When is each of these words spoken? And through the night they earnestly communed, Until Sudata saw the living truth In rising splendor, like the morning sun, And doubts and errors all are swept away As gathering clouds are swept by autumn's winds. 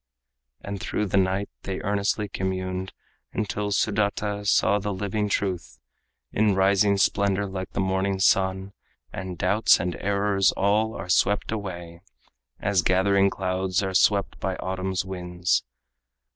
And 0.61 0.79
through 0.81 1.05
the 1.05 1.17
night 1.17 1.47
they 1.61 1.79
earnestly 1.81 2.27
communed, 2.27 2.91
Until 3.33 3.69
Sudata 3.69 4.43
saw 4.47 4.79
the 4.79 4.91
living 4.91 5.29
truth 5.29 5.77
In 6.31 6.55
rising 6.55 6.97
splendor, 6.97 7.45
like 7.45 7.73
the 7.73 7.79
morning 7.81 8.19
sun, 8.19 8.73
And 9.13 9.37
doubts 9.37 9.79
and 9.79 9.95
errors 9.99 10.51
all 10.53 10.95
are 10.95 11.07
swept 11.07 11.51
away 11.51 12.01
As 12.59 12.81
gathering 12.81 13.29
clouds 13.29 13.83
are 13.83 13.93
swept 13.93 14.39
by 14.39 14.55
autumn's 14.55 15.05
winds. 15.05 15.63